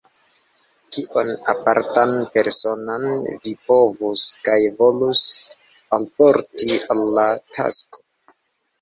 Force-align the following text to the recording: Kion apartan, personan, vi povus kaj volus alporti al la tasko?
Kion 0.95 1.29
apartan, 1.53 2.13
personan, 2.37 3.07
vi 3.45 3.55
povus 3.69 4.25
kaj 4.49 4.59
volus 4.83 5.25
alporti 6.01 6.83
al 6.91 7.09
la 7.21 7.31
tasko? 7.63 8.07